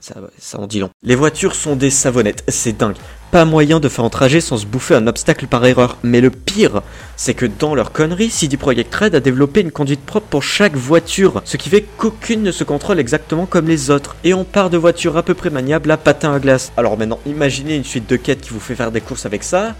ça, 0.00 0.14
ça 0.38 0.58
en 0.58 0.66
dit 0.66 0.80
long. 0.80 0.90
Les 1.02 1.14
voitures 1.14 1.54
sont 1.54 1.76
des 1.76 1.90
savonnettes, 1.90 2.44
c'est 2.48 2.76
dingue. 2.76 2.96
Pas 3.30 3.44
moyen 3.44 3.78
de 3.78 3.88
faire 3.88 4.04
un 4.04 4.10
trajet 4.10 4.40
sans 4.40 4.56
se 4.56 4.66
bouffer 4.66 4.96
un 4.96 5.06
obstacle 5.06 5.46
par 5.46 5.64
erreur. 5.64 5.98
Mais 6.02 6.20
le 6.20 6.30
pire, 6.30 6.82
c'est 7.16 7.34
que 7.34 7.46
dans 7.46 7.76
leur 7.76 7.92
connerie, 7.92 8.30
CD 8.30 8.56
Projekt 8.56 8.92
Red 8.92 9.14
a 9.14 9.20
développé 9.20 9.60
une 9.60 9.70
conduite 9.70 10.04
propre 10.04 10.26
pour 10.26 10.42
chaque 10.42 10.74
voiture, 10.74 11.40
ce 11.44 11.56
qui 11.56 11.68
fait 11.68 11.86
qu'aucune 11.96 12.42
ne 12.42 12.50
se 12.50 12.64
contrôle 12.64 12.98
exactement 12.98 13.46
comme 13.46 13.68
les 13.68 13.90
autres. 13.90 14.16
Et 14.24 14.34
on 14.34 14.42
part 14.42 14.70
de 14.70 14.76
voitures 14.76 15.16
à 15.16 15.22
peu 15.22 15.34
près 15.34 15.50
maniables 15.50 15.92
à 15.92 15.96
patin 15.96 16.32
à 16.32 16.40
glace. 16.40 16.72
Alors 16.76 16.98
maintenant, 16.98 17.20
imaginez 17.26 17.76
une 17.76 17.84
suite 17.84 18.10
de 18.10 18.16
quêtes 18.16 18.40
qui 18.40 18.50
vous 18.50 18.58
fait 18.58 18.74
faire 18.74 18.90
des 18.90 19.00
courses 19.00 19.26
avec 19.26 19.44
ça. 19.44 19.76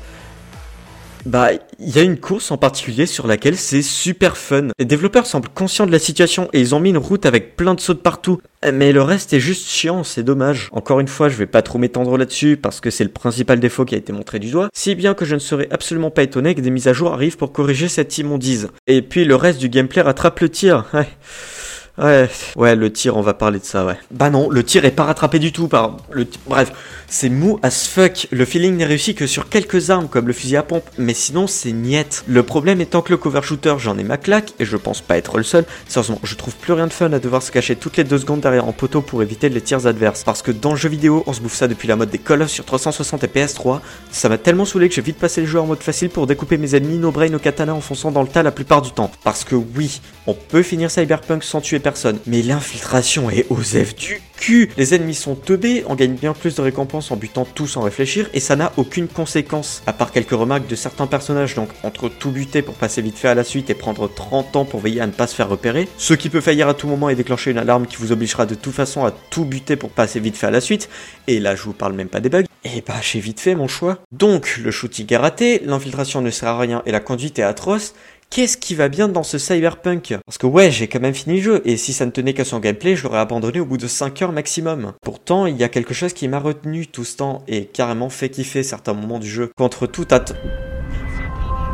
Bah, 1.27 1.51
il 1.79 1.91
y 1.91 1.99
a 1.99 2.03
une 2.03 2.19
course 2.19 2.51
en 2.51 2.57
particulier 2.57 3.05
sur 3.07 3.27
laquelle 3.27 3.57
c'est 3.57 3.83
super 3.83 4.37
fun. 4.37 4.69
Les 4.79 4.85
développeurs 4.85 5.27
semblent 5.27 5.49
conscients 5.51 5.87
de 5.87 5.93
la 5.93 5.99
situation 5.99 6.49
et 6.53 6.61
ils 6.61 6.75
ont 6.75 6.81
mis 6.81 6.91
une 6.91 6.99
route 6.99 7.27
avec 7.27 7.57
plein 7.57 7.75
de 7.75 7.81
sauts 7.81 7.95
de 7.95 7.99
partout. 7.99 8.41
Mais 8.73 8.93
le 8.93 9.03
reste 9.03 9.33
est 9.33 9.41
juste 9.41 9.69
chiant, 9.69 10.03
c'est 10.03 10.23
dommage. 10.23 10.69
Encore 10.73 11.01
une 11.01 11.09
fois, 11.09 11.29
je 11.29 11.37
vais 11.37 11.47
pas 11.47 11.63
trop 11.63 11.79
m'étendre 11.79 12.17
là-dessus 12.17 12.57
parce 12.57 12.81
que 12.81 12.91
c'est 12.91 13.05
le 13.05 13.11
principal 13.11 13.61
défaut 13.61 13.85
qui 13.85 13.95
a 13.95 13.99
été 13.99 14.13
montré 14.13 14.39
du 14.39 14.51
doigt, 14.51 14.69
si 14.75 14.95
bien 14.95 15.15
que 15.15 15.25
je 15.25 15.35
ne 15.35 15.41
serais 15.41 15.69
absolument 15.71 16.11
pas 16.11 16.23
étonné 16.23 16.55
que 16.55 16.61
des 16.61 16.71
mises 16.71 16.89
à 16.89 16.93
jour 16.93 17.13
arrivent 17.13 17.37
pour 17.37 17.53
corriger 17.53 17.89
cette 17.89 18.17
immondise. 18.19 18.69
Et 18.87 19.03
puis 19.03 19.25
le 19.25 19.37
reste 19.37 19.61
du 19.61 19.69
gameplay 19.69 20.03
rattrape 20.03 20.41
le 20.41 20.49
tir. 20.49 20.87
Ouais. 22.01 22.29
Ouais, 22.57 22.77
le 22.77 22.91
tir, 22.93 23.17
on 23.17 23.21
va 23.21 23.35
parler 23.35 23.59
de 23.59 23.65
ça, 23.65 23.85
ouais. 23.85 23.97
Bah 24.11 24.31
non, 24.31 24.49
le 24.49 24.65
tir 24.65 24.85
est 24.85 24.91
pas 24.91 25.05
rattrapé 25.05 25.39
du 25.39 25.53
tout 25.53 25.69
par 25.69 25.99
le 26.11 26.27
bref, 26.47 26.73
c'est 27.09 27.29
mou 27.29 27.59
as 27.63 27.87
fuck. 27.89 28.29
Le 28.31 28.45
feeling 28.45 28.77
n'est 28.77 28.87
réussi 28.87 29.15
que 29.15 29.27
sur 29.27 29.49
quelques 29.49 29.91
armes 29.91 30.09
comme 30.09 30.27
le 30.27 30.33
fusil 30.33 30.57
à 30.57 30.63
pompe, 30.63 30.85
mais 30.97 31.13
sinon 31.13 31.47
c'est 31.47 31.73
niette. 31.73 32.25
Le 32.27 32.43
problème 32.43 32.81
étant 32.81 33.03
que 33.03 33.11
le 33.11 33.17
cover 33.17 33.43
shooter, 33.43 33.75
j'en 33.79 33.99
ai 33.99 34.05
ma 34.05 34.17
claque 34.17 34.53
et 34.59 34.65
je 34.65 34.77
pense 34.77 35.01
pas 35.01 35.19
être 35.19 35.37
le 35.37 35.43
seul. 35.43 35.65
Sérieusement, 35.89 36.21
je 36.23 36.35
trouve 36.37 36.55
plus 36.57 36.73
rien 36.73 36.87
de 36.87 36.93
fun 36.93 37.13
à 37.13 37.19
devoir 37.19 37.43
se 37.43 37.51
cacher 37.51 37.77
toutes 37.77 37.97
les 37.97 38.05
deux 38.05 38.19
secondes 38.19 38.41
derrière 38.41 38.67
un 38.67 38.73
poteau 38.73 39.03
pour 39.03 39.23
éviter 39.23 39.49
les 39.49 39.61
tirs 39.61 39.87
adverses 39.87 40.25
parce 40.25 40.41
que 40.41 40.53
dans 40.53 40.71
le 40.71 40.77
jeu 40.77 40.89
vidéo, 40.89 41.23
on 41.27 41.33
se 41.33 41.41
bouffe 41.41 41.55
ça 41.55 41.69
depuis 41.69 41.89
la 41.89 41.97
mode 41.97 42.11
des 42.11 42.19
Call 42.19 42.43
of 42.43 42.49
sur 42.49 42.65
360 42.65 43.25
et 43.25 43.27
PS3. 43.27 43.81
Ça 44.11 44.29
m'a 44.29 44.39
tellement 44.39 44.65
saoulé 44.65 44.89
que 44.89 44.95
j'ai 44.95 45.03
vite 45.03 45.19
passé 45.19 45.41
le 45.41 45.47
jeu 45.47 45.61
en 45.61 45.67
mode 45.67 45.83
facile 45.83 46.09
pour 46.09 46.27
découper 46.27 46.57
mes 46.57 46.75
ennemis 46.77 46.99
no 46.99 47.11
brain 47.11 47.35
au 47.35 47.39
katana 47.39 47.75
en 47.75 47.81
fonçant 47.81 48.11
dans 48.11 48.23
le 48.23 48.29
tas 48.29 48.43
la 48.43 48.53
plupart 48.53 48.83
du 48.83 48.93
temps. 48.93 49.11
Parce 49.25 49.45
que 49.45 49.57
oui, 49.57 50.01
on 50.27 50.35
peut 50.35 50.63
finir 50.63 50.91
Cyberpunk 50.91 51.43
sans 51.43 51.61
tuer 51.61 51.81
personne, 51.81 51.90
mais 52.27 52.43
l'infiltration 52.43 53.31
est 53.31 53.47
aux 53.51 53.63
F 53.63 53.95
du 53.95 54.21
cul. 54.37 54.71
Les 54.77 54.95
ennemis 54.95 55.15
sont 55.15 55.35
teubés, 55.35 55.85
on 55.87 55.95
gagne 55.95 56.15
bien 56.15 56.33
plus 56.33 56.55
de 56.55 56.63
récompenses 56.63 57.11
en 57.11 57.17
butant 57.17 57.45
tout 57.45 57.67
sans 57.67 57.83
réfléchir, 57.83 58.29
et 58.33 58.41
ça 58.41 58.57
n'a 58.57 58.73
aucune 58.77 59.09
conséquence, 59.09 59.83
à 59.87 59.93
part 59.93 60.13
quelques 60.13 60.31
remarques 60.31 60.67
de 60.67 60.75
certains 60.75 61.07
personnages, 61.07 61.55
donc 61.55 61.69
entre 61.83 62.09
tout 62.09 62.31
buter 62.31 62.63
pour 62.63 62.75
passer 62.75 63.03
vite 63.03 63.19
fait 63.19 63.29
à 63.29 63.35
la 63.35 63.45
suite 63.45 63.71
et 63.71 63.75
prendre 63.75 64.09
30 64.13 64.57
ans 64.57 64.65
pour 64.65 64.81
veiller 64.81 65.01
à 65.01 65.07
ne 65.07 65.13
pas 65.13 65.27
se 65.27 65.35
faire 65.35 65.49
repérer, 65.49 65.89
ce 65.99 66.15
qui 66.15 66.31
peut 66.31 66.41
faillir 66.41 66.69
à 66.69 66.75
tout 66.75 66.89
moment 66.89 67.11
et 67.11 67.15
déclencher 67.15 67.51
une 67.51 67.59
alarme 67.59 67.87
qui 67.87 67.97
vous 67.97 68.13
obligera 68.13 68.47
de 68.47 68.55
toute 68.55 68.75
façon 68.75 69.05
à 69.05 69.11
tout 69.11 69.45
buter 69.45 69.77
pour 69.77 69.91
passer 69.91 70.21
vite 70.21 70.37
fait 70.37 70.47
à 70.47 70.51
la 70.51 70.61
suite, 70.61 70.89
et 71.27 71.39
là 71.41 71.55
je 71.55 71.63
vous 71.63 71.73
parle 71.73 71.93
même 71.93 72.09
pas 72.09 72.21
des 72.21 72.29
bugs, 72.29 72.45
et 72.65 72.83
bah 72.87 72.95
j'ai 73.03 73.21
vite 73.21 73.41
fait 73.41 73.55
mon 73.55 73.69
choix. 73.69 73.99
Donc 74.13 74.59
le 74.63 74.71
shooting 74.71 75.07
est 75.13 75.17
raté, 75.17 75.61
l'infiltration 75.65 76.21
ne 76.21 76.31
sert 76.31 76.49
à 76.49 76.59
rien 76.59 76.83
et 76.87 76.93
la 76.93 77.01
conduite 77.01 77.39
est 77.39 77.43
atroce, 77.43 77.95
qu'est-ce 78.31 78.57
qui 78.57 78.77
va 78.77 78.89
bien 78.89 79.09
dans 79.09 79.25
ce 79.25 79.39
cyberpunk? 79.39 80.15
Parce 80.25 80.39
que 80.39 80.47
ouais, 80.47 80.71
j'ai 80.71 80.87
quand 80.87 81.01
même 81.01 81.15
fini 81.15 81.37
le 81.37 81.43
jeu, 81.43 81.63
et 81.65 81.77
si 81.77 81.93
ça 81.93 82.07
ne 82.07 82.13
tenait 82.13 82.33
qu'à 82.33 82.45
son 82.45 82.61
gameplay, 82.61 82.95
je 82.95 83.03
l'aurais 83.03 83.19
abandonné 83.19 83.59
au 83.61 83.67
bout 83.67 83.77
de 83.77 83.89
5 83.89 84.23
heures 84.23 84.33
maximum. 84.33 84.93
Pourtant, 85.03 85.47
il 85.47 85.57
y 85.57 85.65
a 85.65 85.69
quelque 85.69 85.95
chose 85.95 86.13
qui 86.13 86.29
m'a 86.29 86.39
retenu 86.39 86.87
tout 86.87 87.05
ce 87.05 87.17
temps, 87.17 87.43
et 87.49 87.65
carrément 87.65 88.09
fait 88.09 88.29
kiffer 88.29 88.63
certains 88.63 88.95
moments 88.95 89.19
du 89.19 89.29
jeu. 89.29 89.51
Contre 89.57 89.87
tout 89.87 90.07
att... 90.11 90.33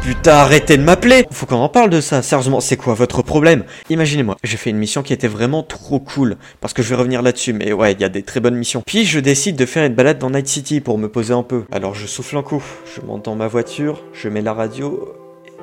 Putain, 0.03 0.35
arrêtez 0.35 0.77
de 0.77 0.83
m'appeler 0.83 1.25
Faut 1.33 1.47
qu'on 1.47 1.57
en 1.57 1.69
parle 1.69 1.91
de 1.91 2.01
ça, 2.01 2.23
sérieusement, 2.23 2.61
c'est 2.61 2.77
quoi 2.77 2.95
votre 2.95 3.23
problème? 3.23 3.65
Imaginez-moi, 3.91 4.37
j'ai 4.45 4.57
fait 4.57 4.71
une 4.71 4.79
mission 4.79 5.03
qui 5.03 5.13
était 5.13 5.29
vraiment 5.29 5.63
trop 5.63 6.01
cool, 6.01 6.37
parce 6.61 6.73
que 6.73 6.83
je 6.83 6.89
vais 6.89 6.97
revenir 6.97 7.23
là-dessus, 7.23 7.53
mais 7.53 7.73
ouais, 7.73 7.93
il 7.93 8.01
y 8.01 8.05
a 8.05 8.09
des 8.09 8.23
très 8.23 8.41
bonnes 8.41 8.57
missions. 8.57 8.83
Puis 8.87 9.05
je 9.05 9.21
décide 9.21 9.57
de 9.57 9.67
faire 9.67 9.85
une 9.85 9.95
balade 9.95 10.19
dans 10.19 10.31
Night 10.31 10.47
City 10.47 10.81
pour 10.81 10.97
me 10.97 11.09
poser 11.09 11.35
un 11.35 11.43
peu. 11.43 11.65
Alors 11.71 11.95
je 11.95 12.07
souffle 12.07 12.37
un 12.37 12.43
coup, 12.43 12.63
je 12.95 13.03
monte 13.03 13.27
dans 13.27 13.35
ma 13.35 13.49
voiture, 13.49 14.01
je 14.15 14.29
mets 14.29 14.43
la 14.43 14.55
radio, 14.55 15.13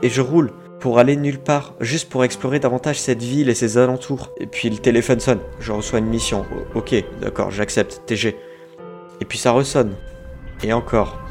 et 0.04 0.10
je 0.10 0.22
roule 0.22 0.52
pour 0.84 1.00
aller 1.00 1.16
nulle 1.16 1.40
part, 1.40 1.76
juste 1.80 2.10
pour 2.10 2.26
explorer 2.26 2.60
davantage 2.60 3.00
cette 3.00 3.24
ville 3.24 3.48
et 3.48 3.56
ses 3.56 3.78
alentours. 3.78 4.32
Et 4.38 4.48
puis 4.48 4.70
le 4.70 4.76
téléphone 4.76 5.22
sonne, 5.22 5.40
je 5.62 5.72
reçois 5.72 6.00
une 6.00 6.08
mission. 6.08 6.46
ok, 6.76 6.94
d'accord, 7.22 7.52
j'accepte, 7.52 8.02
TG. 8.06 8.36
Et 9.22 9.24
puis 9.24 9.38
ça 9.38 9.52
ressonne. 9.52 9.96
Et 10.62 10.74
encore. 10.74 11.22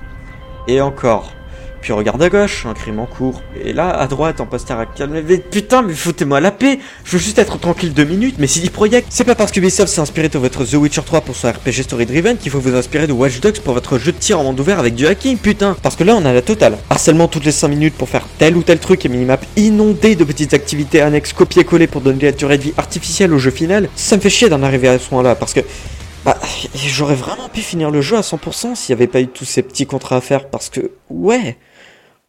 Et 0.68 0.80
encore. 0.80 1.34
Puis 1.82 1.92
regarde 1.92 2.22
à 2.22 2.28
gauche, 2.28 2.64
un 2.64 2.74
crime 2.74 3.00
en 3.00 3.06
cours. 3.06 3.42
Et 3.64 3.72
là, 3.72 3.90
à 3.90 4.06
droite, 4.06 4.40
en 4.40 4.46
poster 4.46 4.78
à 4.78 4.86
calme. 4.86 5.20
Putain, 5.50 5.82
mais 5.82 5.94
foutez-moi 5.94 6.38
la 6.38 6.52
paix 6.52 6.78
Je 7.04 7.10
veux 7.10 7.18
juste 7.18 7.40
être 7.40 7.58
tranquille 7.58 7.92
deux 7.92 8.04
minutes, 8.04 8.36
mais 8.38 8.46
CD 8.46 8.70
Projekt, 8.70 9.08
c'est 9.10 9.24
pas 9.24 9.34
parce 9.34 9.50
que 9.50 9.58
Ubisoft 9.58 9.92
s'est 9.92 10.00
inspiré 10.00 10.28
de 10.28 10.38
votre 10.38 10.64
The 10.64 10.74
Witcher 10.74 11.02
3 11.04 11.22
pour 11.22 11.34
son 11.34 11.50
RPG 11.50 11.82
Story 11.82 12.06
Driven 12.06 12.36
qu'il 12.36 12.52
faut 12.52 12.60
vous 12.60 12.76
inspirer 12.76 13.08
de 13.08 13.12
Watch 13.12 13.40
Dogs 13.40 13.58
pour 13.58 13.74
votre 13.74 13.98
jeu 13.98 14.12
de 14.12 14.16
tir 14.16 14.38
en 14.38 14.44
monde 14.44 14.60
ouvert 14.60 14.78
avec 14.78 14.94
du 14.94 15.08
hacking, 15.08 15.36
putain 15.38 15.76
Parce 15.82 15.96
que 15.96 16.04
là, 16.04 16.14
on 16.14 16.24
a 16.24 16.32
la 16.32 16.40
totale. 16.40 16.78
Harcèlement 16.88 17.26
toutes 17.26 17.44
les 17.44 17.50
5 17.50 17.66
minutes 17.66 17.94
pour 17.94 18.08
faire 18.08 18.28
tel 18.38 18.56
ou 18.56 18.62
tel 18.62 18.78
truc 18.78 19.04
et 19.04 19.08
minimap 19.08 19.44
inondé 19.56 20.14
de 20.14 20.22
petites 20.22 20.54
activités 20.54 21.00
annexes 21.00 21.32
copier-coller 21.32 21.88
pour 21.88 22.00
donner 22.00 22.22
la 22.22 22.32
durée 22.32 22.58
de 22.58 22.62
vie 22.62 22.74
artificielle 22.76 23.34
au 23.34 23.38
jeu 23.38 23.50
final. 23.50 23.88
Ça 23.96 24.16
me 24.16 24.20
fait 24.20 24.30
chier 24.30 24.48
d'en 24.48 24.62
arriver 24.62 24.86
à 24.86 25.00
ce 25.00 25.08
point-là, 25.08 25.34
parce 25.34 25.52
que 25.52 25.60
bah, 26.24 26.38
j'aurais 26.86 27.16
vraiment 27.16 27.48
pu 27.48 27.60
finir 27.60 27.90
le 27.90 28.00
jeu 28.00 28.16
à 28.16 28.20
100% 28.20 28.76
s'il 28.76 28.94
n'y 28.94 29.00
avait 29.02 29.08
pas 29.08 29.20
eu 29.20 29.26
tous 29.26 29.44
ces 29.44 29.62
petits 29.62 29.86
contrats 29.86 30.18
à 30.18 30.20
faire, 30.20 30.48
parce 30.48 30.68
que, 30.68 30.92
ouais, 31.10 31.56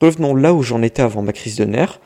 revenons 0.03 0.35
là 0.35 0.53
où 0.53 0.63
j'en 0.63 0.81
étais 0.81 1.01
avant 1.01 1.21
ma 1.21 1.31
crise 1.31 1.55
de 1.55 1.63
nerfs. 1.63 1.99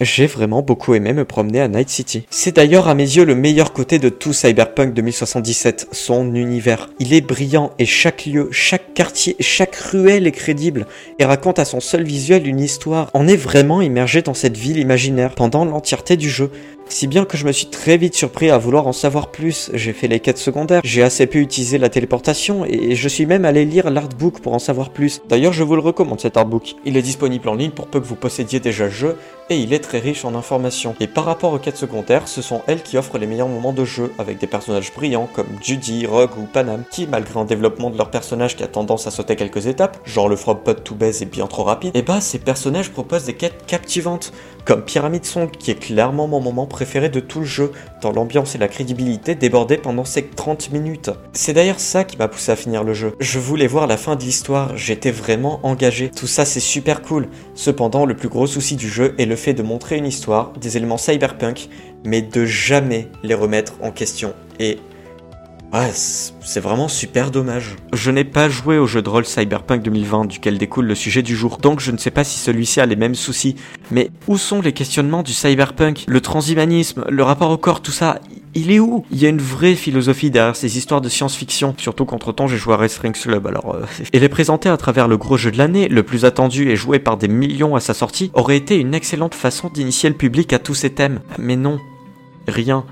J'ai 0.00 0.26
vraiment 0.26 0.62
beaucoup 0.62 0.94
aimé 0.94 1.12
me 1.12 1.26
promener 1.26 1.60
à 1.60 1.68
Night 1.68 1.90
City. 1.90 2.24
C'est 2.30 2.56
d'ailleurs 2.56 2.88
à 2.88 2.94
mes 2.94 3.02
yeux 3.02 3.24
le 3.24 3.34
meilleur 3.34 3.74
côté 3.74 3.98
de 3.98 4.08
tout 4.08 4.32
Cyberpunk 4.32 4.94
2077, 4.94 5.88
son 5.92 6.34
univers. 6.34 6.88
Il 7.00 7.12
est 7.12 7.20
brillant 7.20 7.72
et 7.78 7.84
chaque 7.84 8.24
lieu, 8.24 8.48
chaque 8.50 8.94
quartier, 8.94 9.36
chaque 9.40 9.74
ruelle 9.74 10.26
est 10.26 10.32
crédible 10.32 10.86
et 11.18 11.26
raconte 11.26 11.58
à 11.58 11.66
son 11.66 11.80
seul 11.80 12.02
visuel 12.04 12.46
une 12.46 12.60
histoire. 12.60 13.10
On 13.12 13.28
est 13.28 13.36
vraiment 13.36 13.82
immergé 13.82 14.22
dans 14.22 14.32
cette 14.32 14.56
ville 14.56 14.78
imaginaire 14.78 15.34
pendant 15.34 15.66
l'entièreté 15.66 16.16
du 16.16 16.30
jeu. 16.30 16.50
Si 16.90 17.06
bien 17.06 17.24
que 17.24 17.36
je 17.36 17.46
me 17.46 17.52
suis 17.52 17.68
très 17.68 17.96
vite 17.96 18.16
surpris 18.16 18.50
à 18.50 18.58
vouloir 18.58 18.88
en 18.88 18.92
savoir 18.92 19.30
plus. 19.30 19.70
J'ai 19.72 19.92
fait 19.92 20.08
les 20.08 20.18
quêtes 20.18 20.38
secondaires, 20.38 20.80
j'ai 20.84 21.04
assez 21.04 21.28
pu 21.28 21.40
utiliser 21.40 21.78
la 21.78 21.88
téléportation 21.88 22.64
et 22.66 22.96
je 22.96 23.08
suis 23.08 23.26
même 23.26 23.44
allé 23.44 23.64
lire 23.64 23.90
l'artbook 23.90 24.40
pour 24.40 24.54
en 24.54 24.58
savoir 24.58 24.90
plus. 24.90 25.22
D'ailleurs, 25.28 25.52
je 25.52 25.62
vous 25.62 25.76
le 25.76 25.82
recommande 25.82 26.20
cet 26.20 26.36
artbook. 26.36 26.74
Il 26.84 26.96
est 26.96 27.02
disponible 27.02 27.48
en 27.48 27.54
ligne 27.54 27.70
pour 27.70 27.86
peu 27.86 28.00
que 28.00 28.06
vous 28.06 28.16
possédiez 28.16 28.58
déjà 28.58 28.86
le 28.86 28.90
jeu 28.90 29.16
et 29.50 29.58
il 29.58 29.72
est 29.72 29.80
très 29.80 29.98
riche 29.98 30.24
en 30.24 30.34
informations. 30.34 30.94
Et 31.00 31.08
par 31.08 31.24
rapport 31.24 31.52
aux 31.52 31.58
quêtes 31.58 31.76
secondaires, 31.76 32.28
ce 32.28 32.40
sont 32.40 32.62
elles 32.68 32.82
qui 32.82 32.96
offrent 32.96 33.18
les 33.18 33.26
meilleurs 33.26 33.48
moments 33.48 33.72
de 33.72 33.84
jeu 33.84 34.12
avec 34.18 34.38
des 34.38 34.46
personnages 34.46 34.92
brillants 34.94 35.28
comme 35.34 35.48
Judy, 35.60 36.06
Rogue 36.06 36.38
ou 36.38 36.46
Panam 36.46 36.84
qui, 36.90 37.08
malgré 37.08 37.38
un 37.38 37.44
développement 37.44 37.90
de 37.90 37.98
leur 37.98 38.10
personnage 38.10 38.56
qui 38.56 38.62
a 38.62 38.68
tendance 38.68 39.08
à 39.08 39.10
sauter 39.10 39.34
quelques 39.34 39.66
étapes, 39.66 39.98
genre 40.04 40.28
le 40.28 40.36
frog 40.36 40.60
pot 40.64 40.82
to 40.82 40.94
base 40.94 41.20
est 41.20 41.26
bien 41.26 41.48
trop 41.48 41.64
rapide, 41.64 41.96
et 41.96 42.02
bah 42.02 42.20
ces 42.20 42.38
personnages 42.38 42.90
proposent 42.90 43.24
des 43.24 43.34
quêtes 43.34 43.66
captivantes 43.66 44.32
comme 44.64 44.84
Pyramid 44.84 45.24
Song 45.24 45.50
qui 45.50 45.70
est 45.70 45.74
clairement 45.74 46.28
mon 46.28 46.40
moment 46.40 46.66
préféré 46.66 47.08
de 47.08 47.18
tout 47.18 47.40
le 47.40 47.46
jeu, 47.46 47.72
dans 48.02 48.12
l'ambiance 48.12 48.54
et 48.54 48.58
la 48.58 48.68
crédibilité 48.68 49.34
débordée 49.34 49.78
pendant 49.78 50.04
ces 50.04 50.26
30 50.26 50.70
minutes. 50.70 51.10
C'est 51.32 51.54
d'ailleurs 51.54 51.80
ça 51.80 52.04
qui 52.04 52.16
m'a 52.16 52.28
poussé 52.28 52.52
à 52.52 52.56
finir 52.56 52.84
le 52.84 52.94
jeu. 52.94 53.14
Je 53.18 53.38
voulais 53.38 53.66
voir 53.66 53.86
la 53.86 53.96
fin 53.96 54.14
de 54.14 54.22
l'histoire, 54.22 54.76
j'étais 54.76 55.10
vraiment 55.10 55.58
engagé. 55.64 56.10
Tout 56.10 56.28
ça 56.28 56.44
c'est 56.44 56.60
super 56.60 57.02
cool. 57.02 57.28
Cependant, 57.54 58.06
le 58.06 58.14
plus 58.14 58.28
gros 58.28 58.46
souci 58.46 58.76
du 58.76 58.88
jeu 58.88 59.14
est 59.18 59.26
le 59.26 59.36
fait 59.40 59.54
de 59.54 59.62
montrer 59.62 59.96
une 59.96 60.06
histoire, 60.06 60.52
des 60.60 60.76
éléments 60.76 60.98
cyberpunk, 60.98 61.68
mais 62.04 62.22
de 62.22 62.44
jamais 62.46 63.08
les 63.24 63.34
remettre 63.34 63.74
en 63.82 63.90
question. 63.90 64.34
Et 64.60 64.78
Ouais, 65.72 65.92
c'est 65.92 66.58
vraiment 66.58 66.88
super 66.88 67.30
dommage. 67.30 67.76
Je 67.92 68.10
n'ai 68.10 68.24
pas 68.24 68.48
joué 68.48 68.76
au 68.76 68.88
jeu 68.88 69.02
de 69.02 69.08
rôle 69.08 69.24
Cyberpunk 69.24 69.82
2020 69.82 70.24
duquel 70.24 70.58
découle 70.58 70.86
le 70.86 70.96
sujet 70.96 71.22
du 71.22 71.36
jour, 71.36 71.58
donc 71.58 71.78
je 71.78 71.92
ne 71.92 71.96
sais 71.96 72.10
pas 72.10 72.24
si 72.24 72.40
celui-ci 72.40 72.80
a 72.80 72.86
les 72.86 72.96
mêmes 72.96 73.14
soucis. 73.14 73.54
Mais 73.92 74.10
où 74.26 74.36
sont 74.36 74.60
les 74.60 74.72
questionnements 74.72 75.22
du 75.22 75.32
cyberpunk? 75.32 76.02
Le 76.08 76.20
transhumanisme, 76.20 77.04
le 77.08 77.22
rapport 77.22 77.52
au 77.52 77.56
corps, 77.56 77.82
tout 77.82 77.92
ça 77.92 78.18
il 78.54 78.72
est 78.72 78.80
où? 78.80 79.04
Il 79.12 79.20
y 79.20 79.26
a 79.26 79.28
une 79.28 79.40
vraie 79.40 79.74
philosophie 79.74 80.30
derrière 80.30 80.56
ces 80.56 80.76
histoires 80.76 81.00
de 81.00 81.08
science-fiction. 81.08 81.74
Surtout 81.78 82.04
qu'entre 82.04 82.32
temps 82.32 82.48
j'ai 82.48 82.56
joué 82.56 82.74
à 82.74 82.76
Wrestling 82.76 83.12
Club, 83.12 83.46
alors... 83.46 83.74
Euh, 83.74 83.84
et 84.12 84.18
les 84.18 84.28
présenter 84.28 84.68
à 84.68 84.76
travers 84.76 85.08
le 85.08 85.16
gros 85.16 85.36
jeu 85.36 85.50
de 85.50 85.58
l'année, 85.58 85.88
le 85.88 86.02
plus 86.02 86.24
attendu 86.24 86.68
et 86.68 86.76
joué 86.76 86.98
par 86.98 87.16
des 87.16 87.28
millions 87.28 87.76
à 87.76 87.80
sa 87.80 87.94
sortie, 87.94 88.30
aurait 88.34 88.56
été 88.56 88.76
une 88.76 88.94
excellente 88.94 89.34
façon 89.34 89.68
d'initier 89.68 90.08
le 90.08 90.16
public 90.16 90.52
à 90.52 90.58
tous 90.58 90.74
ces 90.74 90.90
thèmes. 90.90 91.20
Mais 91.38 91.56
non. 91.56 91.78
Rien. 92.48 92.84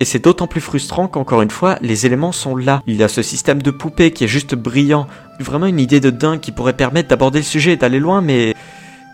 Et 0.00 0.04
c'est 0.04 0.22
d'autant 0.22 0.46
plus 0.46 0.60
frustrant 0.60 1.08
qu'encore 1.08 1.42
une 1.42 1.50
fois, 1.50 1.78
les 1.80 2.06
éléments 2.06 2.32
sont 2.32 2.56
là. 2.56 2.82
Il 2.86 2.96
y 2.96 3.02
a 3.02 3.08
ce 3.08 3.22
système 3.22 3.62
de 3.62 3.70
poupée 3.70 4.10
qui 4.10 4.24
est 4.24 4.28
juste 4.28 4.54
brillant. 4.54 5.06
Vraiment 5.40 5.66
une 5.66 5.80
idée 5.80 6.00
de 6.00 6.10
dingue 6.10 6.40
qui 6.40 6.52
pourrait 6.52 6.76
permettre 6.76 7.08
d'aborder 7.08 7.38
le 7.38 7.44
sujet 7.44 7.72
et 7.72 7.76
d'aller 7.76 8.00
loin, 8.00 8.20
mais... 8.20 8.54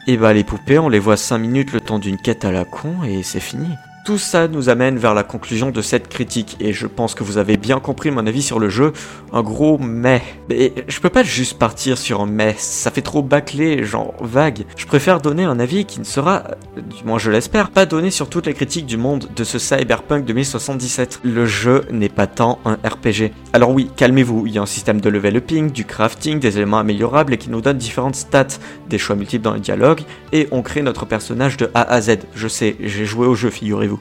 Et 0.08 0.14
eh 0.14 0.16
bah 0.16 0.32
les 0.32 0.42
poupées, 0.42 0.80
on 0.80 0.88
les 0.88 0.98
voit 0.98 1.16
5 1.16 1.38
minutes 1.38 1.72
le 1.72 1.80
temps 1.80 2.00
d'une 2.00 2.16
quête 2.16 2.44
à 2.44 2.50
la 2.50 2.64
con 2.64 3.04
et 3.04 3.22
c'est 3.22 3.38
fini. 3.38 3.68
Tout 4.04 4.18
ça 4.18 4.48
nous 4.48 4.68
amène 4.68 4.98
vers 4.98 5.14
la 5.14 5.22
conclusion 5.22 5.70
de 5.70 5.80
cette 5.80 6.08
critique, 6.08 6.56
et 6.58 6.72
je 6.72 6.88
pense 6.88 7.14
que 7.14 7.22
vous 7.22 7.38
avez 7.38 7.56
bien 7.56 7.78
compris 7.78 8.10
mon 8.10 8.26
avis 8.26 8.42
sur 8.42 8.58
le 8.58 8.68
jeu, 8.68 8.92
un 9.32 9.42
gros 9.42 9.78
mais. 9.78 10.20
Mais 10.48 10.72
je 10.88 10.98
peux 10.98 11.08
pas 11.08 11.22
juste 11.22 11.56
partir 11.56 11.96
sur 11.96 12.20
un 12.20 12.26
mais, 12.26 12.56
ça 12.58 12.90
fait 12.90 13.00
trop 13.00 13.22
bâclé, 13.22 13.84
genre 13.84 14.12
vague. 14.20 14.64
Je 14.76 14.86
préfère 14.86 15.20
donner 15.20 15.44
un 15.44 15.60
avis 15.60 15.84
qui 15.84 16.00
ne 16.00 16.04
sera, 16.04 16.42
du 16.76 17.04
moins 17.04 17.18
je 17.18 17.30
l'espère, 17.30 17.70
pas 17.70 17.86
donné 17.86 18.10
sur 18.10 18.28
toutes 18.28 18.46
les 18.46 18.54
critiques 18.54 18.86
du 18.86 18.96
monde 18.96 19.28
de 19.36 19.44
ce 19.44 19.60
Cyberpunk 19.60 20.24
2077. 20.24 21.20
Le 21.22 21.46
jeu 21.46 21.84
n'est 21.92 22.08
pas 22.08 22.26
tant 22.26 22.58
un 22.64 22.78
RPG. 22.84 23.30
Alors 23.52 23.70
oui, 23.70 23.88
calmez-vous, 23.94 24.48
il 24.48 24.54
y 24.54 24.58
a 24.58 24.62
un 24.62 24.66
système 24.66 25.00
de 25.00 25.08
level 25.10 25.36
upping, 25.36 25.70
du 25.70 25.84
crafting, 25.84 26.40
des 26.40 26.56
éléments 26.56 26.80
améliorables 26.80 27.34
et 27.34 27.38
qui 27.38 27.50
nous 27.50 27.60
donne 27.60 27.78
différentes 27.78 28.16
stats, 28.16 28.58
des 28.88 28.98
choix 28.98 29.14
multiples 29.14 29.44
dans 29.44 29.54
le 29.54 29.60
dialogue, 29.60 30.00
et 30.32 30.48
on 30.50 30.62
crée 30.62 30.82
notre 30.82 31.06
personnage 31.06 31.56
de 31.56 31.70
A 31.72 31.82
à 31.82 32.00
Z. 32.00 32.18
Je 32.34 32.48
sais, 32.48 32.74
j'ai 32.80 33.06
joué 33.06 33.28
au 33.28 33.36
jeu, 33.36 33.50
figurez-vous 33.50 33.91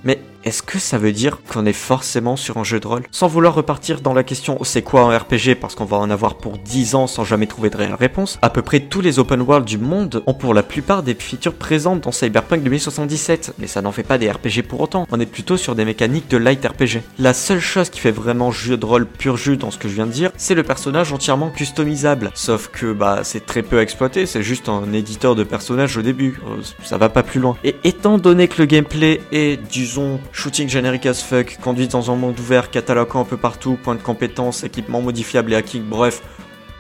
est-ce 0.52 0.64
que 0.64 0.80
ça 0.80 0.98
veut 0.98 1.14
dire 1.14 1.38
qu'on 1.48 1.66
est 1.66 1.72
forcément 1.72 2.36
sur 2.36 2.58
un 2.58 2.66
jeu 2.66 2.82
de 2.82 2.86
rôle? 2.86 3.04
Sans 3.12 3.30
vouloir 3.30 3.56
repartir 3.56 4.02
dans 4.02 4.14
la 4.14 4.26
question 4.26 4.58
c'est 4.66 4.82
quoi 4.82 5.04
un 5.04 5.18
RPG 5.18 5.56
parce 5.62 5.76
qu'on 5.76 5.86
va 5.86 5.96
en 5.96 6.10
avoir 6.10 6.36
pour 6.36 6.58
10 6.58 6.96
ans 6.96 7.08
sans 7.08 7.24
jamais 7.24 7.48
trouver 7.48 7.70
de 7.70 7.78
réelle 7.78 7.94
réponse, 7.94 8.38
à 8.42 8.50
peu 8.50 8.62
près 8.62 8.82
tous 8.82 9.00
les 9.00 9.18
open 9.18 9.40
world 9.40 9.64
du 9.64 9.78
monde 9.78 10.22
ont 10.28 10.34
pour 10.34 10.54
la 10.54 10.62
plupart 10.62 11.04
des 11.04 11.14
features 11.14 11.54
présentes 11.54 12.02
dans 12.02 12.12
Cyberpunk 12.12 12.64
2077, 12.64 13.54
mais 13.60 13.68
ça 13.68 13.82
n'en 13.82 13.94
fait 13.94 14.04
pas 14.04 14.18
des 14.18 14.30
RPG 14.30 14.64
pour 14.68 14.82
autant, 14.82 15.08
on 15.10 15.22
est 15.22 15.26
plutôt 15.26 15.56
sur 15.56 15.74
des 15.74 15.86
mécaniques 15.86 16.30
de 16.30 16.36
light 16.36 16.66
RPG. 16.66 17.00
La 17.18 17.34
seule 17.34 17.62
chose 17.62 17.90
qui 17.90 18.02
fait 18.02 18.12
vraiment 18.12 18.52
jeu 18.52 18.76
de 18.76 18.86
rôle 18.86 19.06
pur 19.06 19.38
jus 19.38 19.56
dans 19.56 19.72
ce 19.72 19.78
que 19.78 19.88
je 19.88 19.94
viens 19.94 20.06
de 20.06 20.12
dire, 20.12 20.32
c'est 20.36 20.54
le 20.54 20.64
personnage 20.64 21.14
entièrement 21.14 21.50
customisable. 21.50 22.30
Sauf 22.34 22.68
que 22.68 22.92
bah 22.92 23.22
c'est 23.24 23.46
très 23.46 23.64
peu 23.64 23.80
exploité, 23.80 24.26
c'est 24.26 24.44
juste 24.44 24.68
un 24.68 24.92
éditeur 24.92 25.36
de 25.36 25.46
personnages 25.46 25.96
au 25.96 26.02
début, 26.02 26.42
euh, 26.46 26.62
ça 26.84 26.98
va 26.98 27.08
pas 27.08 27.24
plus 27.24 27.40
loin. 27.40 27.56
Et 27.64 27.78
étant 27.86 28.18
donné 28.18 28.50
que 28.50 28.62
le 28.62 28.66
gameplay 28.66 29.22
est, 29.32 29.58
disons, 29.72 30.20
Shooting 30.42 30.70
générique 30.70 31.06
as 31.06 31.22
fuck, 31.22 31.60
conduite 31.62 31.92
dans 31.92 32.10
un 32.10 32.16
monde 32.16 32.40
ouvert, 32.40 32.72
cataloguant 32.72 33.22
un 33.22 33.26
peu 33.26 33.38
partout, 33.38 33.78
point 33.78 33.94
de 33.94 34.02
compétence, 34.02 34.64
équipement 34.64 35.00
modifiable 35.00 35.54
et 35.54 35.56
hacking, 35.56 35.84
bref, 35.84 36.24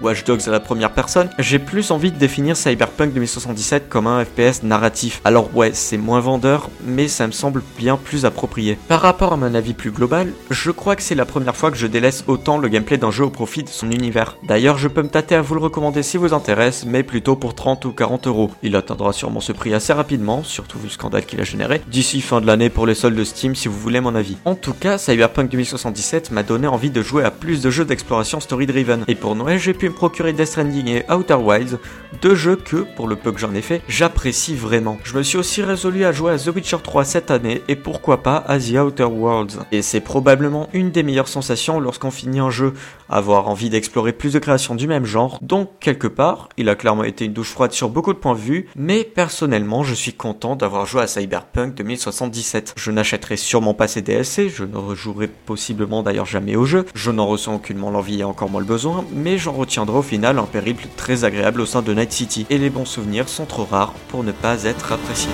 Watch 0.02 0.24
Dogs 0.24 0.42
à 0.48 0.52
la 0.52 0.60
première 0.60 0.94
personne, 0.94 1.30
j'ai 1.38 1.60
plus 1.60 1.92
envie 1.92 2.12
de 2.12 2.18
définir 2.18 2.58
Cyberpunk 2.58 3.14
2077 3.14 3.88
comme 3.88 4.08
un 4.08 4.26
FPS 4.26 4.64
narratif. 4.64 5.22
Alors 5.26 5.56
ouais, 5.56 5.72
c'est 5.74 5.98
moins 5.98 6.20
vendeur, 6.20 6.70
mais 6.84 7.08
ça 7.08 7.28
me 7.28 7.32
semble 7.32 7.62
bien 7.78 7.98
plus 7.98 8.26
approprié. 8.26 8.78
Par 8.88 9.02
rapport 9.02 9.34
à 9.34 9.38
mon 9.38 9.54
avis 9.54 9.74
plus 9.74 9.92
global, 9.92 10.34
je 10.50 10.72
crois 10.72 10.96
que 10.96 11.04
c'est 11.04 11.16
la 11.16 11.26
première 11.26 11.56
fois 11.56 11.70
que 11.70 11.78
je 11.78 11.86
délaisse 11.86 12.24
autant 12.28 12.58
le 12.58 12.68
gameplay 12.68 12.98
d'un 12.98 13.12
jeu 13.12 13.26
au 13.26 13.30
profit 13.30 13.64
de 13.64 13.70
son 13.70 13.92
univers. 13.92 14.38
D'ailleurs, 14.44 14.80
je 14.80 14.88
peux 14.88 15.04
me 15.04 15.10
tâter 15.10 15.36
à 15.36 15.42
vous 15.42 15.54
le 15.54 15.62
recommander 15.62 16.02
si 16.02 16.18
vous 16.18 16.34
intéresse, 16.34 16.86
mais 16.86 17.04
plutôt 17.04 17.36
pour 17.36 17.54
30 17.54 17.86
ou 17.86 17.92
40 17.92 18.28
euros. 18.28 18.52
Il 18.64 18.76
atteindra 18.76 19.14
sûrement 19.14 19.40
ce 19.40 19.52
prix 19.52 19.74
assez 19.74 19.94
rapidement, 19.94 20.44
surtout 20.44 20.80
vu 20.80 20.86
le 20.86 20.92
scandale 20.92 21.26
qu'il 21.26 21.40
a 21.42 21.44
généré, 21.44 21.82
d'ici 21.88 22.22
fin 22.22 22.42
de 22.42 22.48
l'année 22.48 22.70
pour 22.70 22.88
les 22.88 22.96
soldes 22.96 23.16
de 23.16 23.24
Steam 23.24 23.54
si 23.54 23.68
vous 23.68 23.78
voulez 23.78 24.02
mon 24.02 24.16
avis. 24.16 24.38
En 24.46 24.56
tout 24.56 24.74
cas, 24.74 24.98
Cyberpunk 24.98 25.52
2077 25.52 26.32
m'a 26.32 26.44
donné 26.44 26.68
envie 26.68 26.90
de 26.90 27.02
jouer 27.02 27.24
à 27.24 27.32
plus 27.32 27.62
de 27.62 27.70
jeux 27.70 27.86
d'exploration 27.86 28.40
story-driven. 28.40 29.04
Et 29.08 29.16
pour 29.16 29.36
Noël, 29.36 29.60
j'ai 29.60 29.74
pu 29.74 29.91
procurer 29.92 30.34
Death 30.34 30.48
Stranding 30.48 30.88
et 30.88 31.12
Outer 31.12 31.36
Wilds, 31.36 31.80
deux 32.22 32.36
jeux 32.36 32.56
que, 32.56 32.86
pour 32.96 33.08
le 33.08 33.16
peu 33.16 33.32
que 33.32 33.40
j'en 33.40 33.54
ai 33.54 33.62
fait, 33.62 33.82
j'apprécie 33.88 34.56
vraiment. 34.56 34.98
Je 35.04 35.18
me 35.18 35.24
suis 35.24 35.38
aussi 35.38 35.62
résolu 35.62 36.06
à 36.06 36.12
jouer 36.12 36.34
à 36.34 36.38
The 36.38 36.48
Witcher 36.48 36.78
3 36.84 37.06
cette 37.06 37.32
année 37.32 37.62
et 37.68 37.76
pourquoi 37.76 38.24
pas 38.24 38.44
à 38.48 38.60
The 38.60 38.74
Outer 38.74 39.06
Worlds. 39.06 39.60
Et 39.72 39.82
c'est 39.82 40.02
probablement 40.02 40.70
une 40.74 40.92
des 40.92 41.04
meilleures 41.04 41.28
sensations 41.28 41.80
lorsqu'on 41.80 42.12
finit 42.12 42.40
un 42.40 42.50
jeu, 42.50 42.74
avoir 43.10 43.48
envie 43.48 43.70
d'explorer 43.70 44.14
plus 44.14 44.34
de 44.34 44.40
créations 44.40 44.76
du 44.76 44.88
même 44.88 45.06
genre, 45.06 45.40
donc 45.42 45.70
quelque 45.80 46.08
part, 46.08 46.50
il 46.58 46.70
a 46.70 46.76
clairement 46.76 47.04
été 47.04 47.26
une 47.26 47.34
douche 47.34 47.52
froide 47.52 47.72
sur 47.72 47.90
beaucoup 47.90 48.14
de 48.14 48.18
points 48.18 48.36
de 48.36 48.40
vue, 48.40 48.68
mais 48.76 49.04
personnellement 49.04 49.84
je 49.84 49.94
suis 49.94 50.14
content 50.14 50.56
d'avoir 50.56 50.86
joué 50.86 51.02
à 51.02 51.08
Cyberpunk 51.08 51.76
2077. 51.76 52.74
Je 52.78 52.92
n'achèterai 52.92 53.38
sûrement 53.38 53.74
pas 53.74 53.88
ces 53.88 54.02
DLC, 54.02 54.50
je 54.50 54.64
ne 54.64 54.78
rejouerai 54.78 55.28
possiblement 55.28 56.04
d'ailleurs 56.04 56.26
jamais 56.26 56.56
au 56.56 56.66
jeu, 56.66 56.86
je 56.94 57.12
n'en 57.12 57.28
ressens 57.28 57.56
aucunement 57.56 57.92
l'envie 57.92 58.22
et 58.22 58.24
encore 58.24 58.50
moins 58.50 58.62
le 58.62 58.68
besoin, 58.68 59.06
mais 59.14 59.38
j'en 59.38 59.52
au 59.90 60.02
final 60.02 60.40
un 60.40 60.44
périple 60.44 60.88
très 60.96 61.24
agréable 61.24 61.62
au 61.62 61.66
sein 61.66 61.82
de 61.82 61.94
Night 61.94 62.12
City, 62.12 62.46
et 62.50 62.58
les 62.58 62.70
bons 62.70 62.86
souvenirs 62.86 63.30
sont 63.30 63.46
trop 63.46 63.66
rares 63.66 63.94
pour 64.10 64.24
ne 64.24 64.32
pas 64.32 64.64
être 64.64 64.92
appréciés. 64.92 65.32